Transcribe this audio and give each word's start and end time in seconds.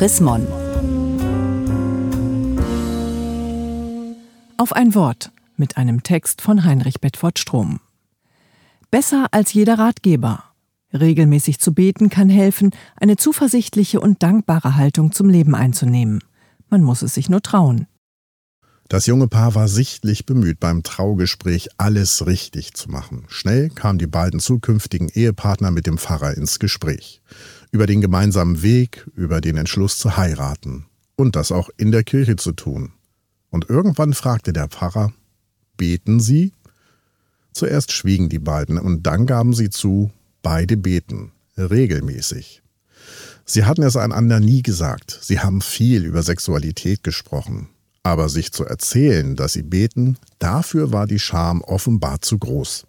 Chris 0.00 0.18
Mon. 0.20 0.46
Auf 4.56 4.72
ein 4.72 4.94
Wort 4.94 5.30
mit 5.58 5.76
einem 5.76 6.02
Text 6.02 6.40
von 6.40 6.64
Heinrich 6.64 7.02
Bedford 7.02 7.38
Strom. 7.38 7.80
Besser 8.90 9.26
als 9.32 9.52
jeder 9.52 9.78
Ratgeber. 9.78 10.44
Regelmäßig 10.94 11.58
zu 11.58 11.74
beten 11.74 12.08
kann 12.08 12.30
helfen, 12.30 12.70
eine 12.96 13.16
zuversichtliche 13.16 14.00
und 14.00 14.22
dankbare 14.22 14.76
Haltung 14.76 15.12
zum 15.12 15.28
Leben 15.28 15.54
einzunehmen. 15.54 16.24
Man 16.70 16.82
muss 16.82 17.02
es 17.02 17.12
sich 17.12 17.28
nur 17.28 17.42
trauen. 17.42 17.86
Das 18.88 19.06
junge 19.06 19.28
Paar 19.28 19.54
war 19.54 19.68
sichtlich 19.68 20.24
bemüht, 20.24 20.58
beim 20.60 20.82
Traugespräch 20.82 21.68
alles 21.76 22.26
richtig 22.26 22.72
zu 22.72 22.90
machen. 22.90 23.24
Schnell 23.28 23.68
kamen 23.68 23.98
die 23.98 24.08
beiden 24.08 24.40
zukünftigen 24.40 25.10
Ehepartner 25.10 25.70
mit 25.70 25.86
dem 25.86 25.98
Pfarrer 25.98 26.36
ins 26.36 26.58
Gespräch. 26.58 27.20
Über 27.72 27.86
den 27.86 28.00
gemeinsamen 28.00 28.62
Weg, 28.62 29.08
über 29.14 29.40
den 29.40 29.56
Entschluss 29.56 29.98
zu 29.98 30.16
heiraten. 30.16 30.86
Und 31.16 31.36
das 31.36 31.52
auch 31.52 31.70
in 31.76 31.92
der 31.92 32.02
Kirche 32.02 32.36
zu 32.36 32.52
tun. 32.52 32.92
Und 33.50 33.68
irgendwann 33.68 34.14
fragte 34.14 34.52
der 34.52 34.68
Pfarrer, 34.68 35.12
beten 35.76 36.20
Sie? 36.20 36.52
Zuerst 37.52 37.92
schwiegen 37.92 38.28
die 38.28 38.38
beiden 38.38 38.78
und 38.78 39.02
dann 39.02 39.26
gaben 39.26 39.52
sie 39.52 39.70
zu, 39.70 40.10
beide 40.42 40.76
beten, 40.76 41.32
regelmäßig. 41.56 42.62
Sie 43.44 43.64
hatten 43.64 43.82
es 43.82 43.96
einander 43.96 44.38
nie 44.38 44.62
gesagt, 44.62 45.18
sie 45.20 45.40
haben 45.40 45.60
viel 45.60 46.04
über 46.04 46.22
Sexualität 46.22 47.02
gesprochen, 47.02 47.68
aber 48.02 48.28
sich 48.28 48.52
zu 48.52 48.64
erzählen, 48.64 49.34
dass 49.34 49.54
sie 49.54 49.62
beten, 49.62 50.16
dafür 50.38 50.92
war 50.92 51.06
die 51.06 51.18
Scham 51.18 51.60
offenbar 51.62 52.20
zu 52.20 52.38
groß. 52.38 52.86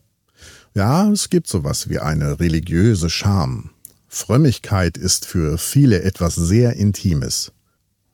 Ja, 0.76 1.10
es 1.12 1.30
gibt 1.30 1.48
sowas 1.48 1.90
wie 1.90 2.00
eine 2.00 2.40
religiöse 2.40 3.10
Scham. 3.10 3.72
Frömmigkeit 4.14 4.98
ist 4.98 5.26
für 5.26 5.58
viele 5.58 6.02
etwas 6.02 6.36
sehr 6.36 6.76
Intimes. 6.76 7.54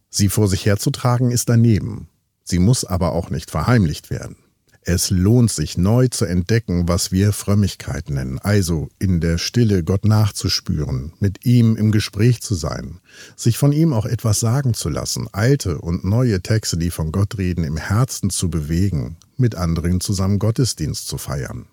Sie 0.10 0.30
vor 0.30 0.48
sich 0.48 0.64
herzutragen 0.68 1.32
ist 1.32 1.50
daneben. 1.50 2.08
Sie 2.44 2.60
muss 2.60 2.86
aber 2.86 3.14
auch 3.14 3.32
nicht 3.32 3.50
verheimlicht 3.50 4.12
werden. 4.12 4.36
Es 4.84 5.10
lohnt 5.10 5.52
sich 5.52 5.76
neu 5.76 6.08
zu 6.08 6.26
entdecken, 6.26 6.88
was 6.88 7.12
wir 7.12 7.34
Frömmigkeit 7.34 8.12
nennen, 8.12 8.38
also 8.38 8.90
in 9.00 9.22
der 9.22 9.40
Stille 9.40 9.84
Gott 9.84 10.06
nachzuspüren, 10.06 11.14
mit 11.20 11.46
ihm 11.46 11.76
im 11.76 11.92
Gespräch 11.92 12.44
zu 12.44 12.54
sein, 12.54 13.00
sich 13.36 13.58
von 13.58 13.72
ihm 13.72 13.92
auch 13.92 14.06
etwas 14.06 14.40
sagen 14.40 14.76
zu 14.76 14.90
lassen, 14.90 15.28
alte 15.32 15.80
und 15.80 16.06
neue 16.06 16.42
Texte, 16.42 16.78
die 16.78 16.92
von 16.92 17.12
Gott 17.12 17.40
reden, 17.40 17.64
im 17.64 17.76
Herzen 17.76 18.30
zu 18.30 18.52
bewegen, 18.52 19.18
mit 19.36 19.56
anderen 19.56 20.00
zusammen 20.00 20.38
Gottesdienst 20.38 21.08
zu 21.08 21.18
feiern. 21.18 21.66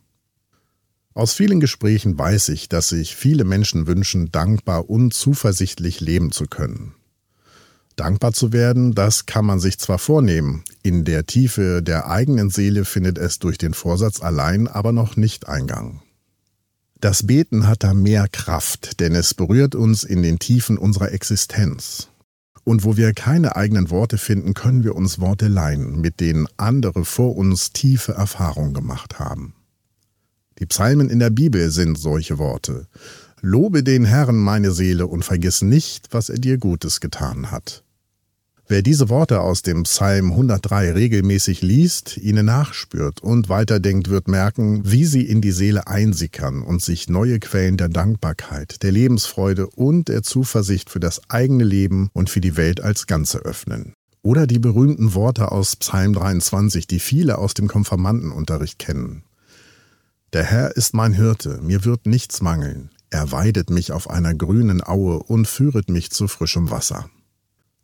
Aus 1.17 1.33
vielen 1.33 1.61
Gesprächen 1.61 2.19
weiß 2.19 2.49
ich, 2.49 2.69
dass 2.69 2.89
sich 2.89 3.15
viele 3.15 3.45
Menschen 3.45 3.87
wünschen, 3.87 4.33
dankbar 4.33 4.91
und 4.91 5.15
zuversichtlich 5.15 6.01
leben 6.01 6.33
zu 6.33 6.47
können. 6.47 6.95
Dankbar 7.95 8.33
zu 8.33 8.53
werden, 8.53 8.97
das 8.97 9.25
kann 9.25 9.45
man 9.45 9.61
sich 9.61 9.79
zwar 9.79 10.01
vornehmen, 10.01 10.65
in 10.83 11.05
der 11.05 11.27
Tiefe 11.27 11.85
der 11.85 12.11
eigenen 12.11 12.51
Seele 12.51 12.85
findet 12.85 13.19
es 13.19 13.39
durch 13.39 13.59
den 13.59 13.75
Vorsatz 13.75 14.21
allein 14.21 14.67
aber 14.67 14.91
noch 14.91 15.17
nicht 15.17 15.49
Eingang. 15.49 16.03
Das 17.01 17.25
Beten 17.27 17.69
hat 17.69 17.85
da 17.85 17.95
mehr 17.95 18.27
Kraft, 18.27 18.99
denn 18.99 19.15
es 19.15 19.35
berührt 19.35 19.77
uns 19.77 20.03
in 20.03 20.23
den 20.23 20.41
Tiefen 20.41 20.79
unserer 20.79 21.13
Existenz. 21.13 22.09
Und 22.65 22.83
wo 22.83 22.97
wir 22.97 23.13
keine 23.13 23.55
eigenen 23.55 23.91
Worte 23.91 24.19
finden, 24.19 24.55
können 24.55 24.83
wir 24.83 24.97
uns 24.97 25.21
Worte 25.21 25.47
leihen, 25.47 26.01
mit 26.01 26.19
denen 26.19 26.49
andere 26.57 27.05
vor 27.05 27.37
uns 27.37 27.73
tiefe 27.73 28.13
Erfahrungen 28.13 28.75
gemacht 28.75 29.21
haben. 29.21 29.55
Die 30.59 30.67
Psalmen 30.67 31.11
in 31.11 31.19
der 31.19 31.31
Bibel 31.31 31.71
sind 31.71 31.99
solche 31.99 32.39
Worte. 32.39 32.87
Lobe 33.41 33.83
den 33.83 34.05
Herrn, 34.05 34.37
meine 34.37 34.71
Seele, 34.71 35.07
und 35.07 35.25
vergiss 35.25 35.63
nicht, 35.63 36.09
was 36.13 36.29
er 36.29 36.39
dir 36.39 36.59
Gutes 36.59 37.01
getan 37.01 37.51
hat. 37.51 37.85
Wer 38.67 38.81
diese 38.81 39.11
Worte 39.11 39.43
aus 39.43 39.61
dem 39.61 39.83
Psalm 39.83 40.31
103 40.31 40.93
regelmäßig 40.93 41.61
liest, 41.61 42.17
ihnen 42.17 42.47
nachspürt 42.47 43.21
und 43.21 43.51
weiterdenkt, 43.51 44.09
wird 44.09 44.27
merken, 44.27 44.81
wie 44.91 45.05
sie 45.05 45.21
in 45.21 45.43
die 45.43 45.53
Seele 45.53 45.87
einsickern 45.87 46.63
und 46.63 46.81
sich 46.81 47.11
neue 47.11 47.41
Quellen 47.41 47.77
der 47.77 47.91
Dankbarkeit, 47.91 48.83
der 48.83 48.93
Lebensfreude 48.93 49.67
und 49.67 50.09
der 50.09 50.23
Zuversicht 50.23 50.89
für 50.89 51.01
das 51.01 51.21
eigene 51.29 51.65
Leben 51.65 52.09
und 52.15 52.31
für 52.31 52.41
die 52.41 52.57
Welt 52.57 52.81
als 52.81 53.07
Ganze 53.07 53.41
öffnen. 53.41 53.93
Oder 54.23 54.47
die 54.47 54.59
berühmten 54.59 55.13
Worte 55.13 55.53
aus 55.53 55.77
Psalm 55.77 56.15
23, 56.15 56.87
die 56.87 57.01
viele 57.01 57.37
aus 57.37 57.53
dem 57.53 57.69
Konfirmandenunterricht 57.69 58.79
kennen. 58.79 59.25
Der 60.35 60.43
Herr 60.43 60.77
ist 60.77 60.95
mein 60.95 61.13
Hirte, 61.13 61.61
mir 61.63 61.85
wird 61.85 62.07
nichts 62.07 62.43
mangeln. 62.43 62.91
Er 63.09 63.31
weidet 63.31 63.71
mich 63.71 63.93
auf 63.93 64.11
einer 64.11 64.35
grünen 64.35 64.85
Aue 64.85 65.23
und 65.23 65.47
führet 65.47 65.89
mich 65.89 66.11
zu 66.11 66.27
frischem 66.27 66.73
Wasser. 66.73 67.09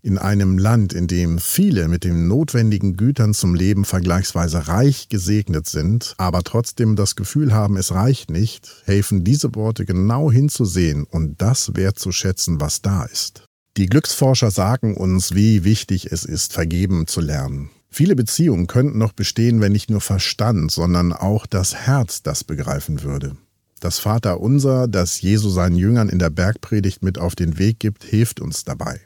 In 0.03 0.19
einem 0.19 0.59
Land, 0.59 0.93
in 0.93 1.07
dem 1.07 1.39
viele 1.39 1.87
mit 1.87 2.03
den 2.03 2.27
notwendigen 2.27 2.97
Gütern 2.97 3.35
zum 3.35 3.55
Leben 3.55 3.85
vergleichsweise 3.85 4.67
reich 4.67 5.09
gesegnet 5.09 5.69
sind, 5.69 6.17
aber 6.19 6.43
trotzdem 6.43 6.97
das 6.97 7.15
Gefühl 7.15 7.55
haben, 7.55 7.77
es 7.77 7.93
reicht 7.93 8.33
nicht, 8.33 8.83
helfen 8.85 9.23
diese 9.23 9.55
Worte 9.55 9.85
genau 9.85 10.33
hinzusehen 10.33 11.05
und 11.05 11.41
das 11.41 11.77
wertzuschätzen, 11.77 12.61
was 12.61 12.83
da 12.83 13.05
ist. 13.05 13.45
Die 13.77 13.87
Glücksforscher 13.87 14.51
sagen 14.51 14.97
uns, 14.97 15.37
wie 15.37 15.63
wichtig 15.63 16.11
es 16.11 16.25
ist, 16.25 16.53
vergeben 16.53 17.07
zu 17.07 17.21
lernen. 17.21 17.71
Viele 17.91 18.15
Beziehungen 18.15 18.69
könnten 18.69 18.99
noch 18.99 19.13
bestehen, 19.13 19.61
wenn 19.61 19.73
nicht 19.73 19.91
nur 19.91 20.01
Verstand, 20.01 20.71
sondern 20.71 21.13
auch 21.13 21.47
das 21.47 21.75
Herz 21.75 22.23
das 22.23 22.45
begreifen 22.45 23.03
würde. 23.03 23.37
Das 23.81 23.99
Vaterunser, 23.99 24.87
das 24.87 25.21
Jesu 25.21 25.51
seinen 25.51 25.77
Jüngern 25.77 26.09
in 26.09 26.19
der 26.19 26.31
Bergpredigt 26.31 27.03
mit 27.03 27.19
auf 27.19 27.35
den 27.35 27.59
Weg 27.59 27.81
gibt, 27.81 28.05
hilft 28.05 28.41
uns 28.41 28.65
dabei. 28.65 29.01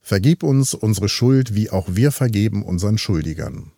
Vergib 0.00 0.42
uns 0.42 0.74
unsere 0.74 1.08
Schuld, 1.08 1.54
wie 1.54 1.70
auch 1.70 1.88
wir 1.90 2.10
vergeben 2.10 2.64
unseren 2.64 2.98
Schuldigern. 2.98 3.72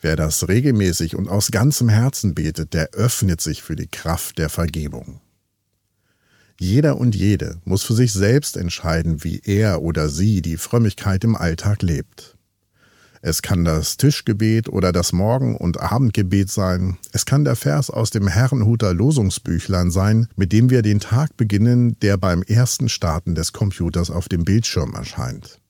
Wer 0.00 0.14
das 0.14 0.46
regelmäßig 0.46 1.16
und 1.16 1.28
aus 1.28 1.50
ganzem 1.50 1.88
Herzen 1.88 2.34
betet, 2.34 2.74
der 2.74 2.90
öffnet 2.90 3.40
sich 3.40 3.62
für 3.62 3.74
die 3.74 3.88
Kraft 3.88 4.38
der 4.38 4.48
Vergebung. 4.48 5.20
Jeder 6.60 6.98
und 6.98 7.14
jede 7.16 7.60
muss 7.64 7.82
für 7.82 7.94
sich 7.94 8.12
selbst 8.12 8.56
entscheiden, 8.56 9.24
wie 9.24 9.40
er 9.44 9.82
oder 9.82 10.08
sie 10.08 10.42
die 10.42 10.56
Frömmigkeit 10.56 11.24
im 11.24 11.36
Alltag 11.36 11.82
lebt. 11.82 12.37
Es 13.20 13.42
kann 13.42 13.64
das 13.64 13.96
Tischgebet 13.96 14.68
oder 14.68 14.92
das 14.92 15.12
Morgen- 15.12 15.56
und 15.56 15.80
Abendgebet 15.80 16.50
sein. 16.50 16.98
Es 17.12 17.26
kann 17.26 17.44
der 17.44 17.56
Vers 17.56 17.90
aus 17.90 18.10
dem 18.10 18.28
Herrenhuter 18.28 18.94
Losungsbüchlein 18.94 19.90
sein, 19.90 20.28
mit 20.36 20.52
dem 20.52 20.70
wir 20.70 20.82
den 20.82 21.00
Tag 21.00 21.36
beginnen, 21.36 21.98
der 22.00 22.16
beim 22.16 22.42
ersten 22.42 22.88
Starten 22.88 23.34
des 23.34 23.52
Computers 23.52 24.10
auf 24.10 24.28
dem 24.28 24.44
Bildschirm 24.44 24.94
erscheint. 24.94 25.60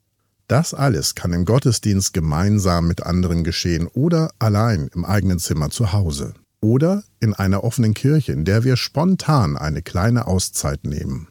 Das 0.46 0.74
alles 0.74 1.14
kann 1.14 1.32
im 1.32 1.44
Gottesdienst 1.44 2.12
gemeinsam 2.12 2.86
mit 2.86 3.02
anderen 3.02 3.44
geschehen 3.44 3.86
oder 3.86 4.30
allein 4.38 4.88
im 4.94 5.04
eigenen 5.04 5.38
Zimmer 5.38 5.70
zu 5.70 5.92
Hause. 5.92 6.34
Oder 6.60 7.04
in 7.20 7.34
einer 7.34 7.64
offenen 7.64 7.94
Kirche, 7.94 8.32
in 8.32 8.44
der 8.44 8.64
wir 8.64 8.76
spontan 8.76 9.56
eine 9.56 9.82
kleine 9.82 10.26
Auszeit 10.26 10.84
nehmen. 10.84 11.28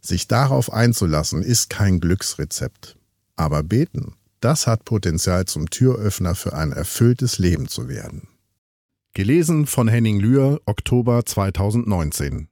Sich 0.00 0.28
darauf 0.28 0.72
einzulassen, 0.72 1.42
ist 1.42 1.70
kein 1.70 1.98
Glücksrezept. 1.98 2.96
Aber 3.36 3.62
beten 3.62 4.14
das 4.40 4.66
hat 4.66 4.84
Potenzial 4.84 5.44
zum 5.46 5.70
Türöffner 5.70 6.34
für 6.34 6.52
ein 6.54 6.72
erfülltes 6.72 7.38
Leben 7.38 7.68
zu 7.68 7.88
werden. 7.88 8.26
Gelesen 9.14 9.66
von 9.66 9.88
Henning 9.88 10.20
Lühr, 10.20 10.60
Oktober 10.66 11.24
2019. 11.24 12.48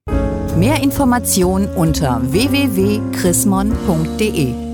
Mehr 0.57 0.83
Informationen 0.83 1.69
unter 1.69 2.23
www.chrismon.de 2.33 4.74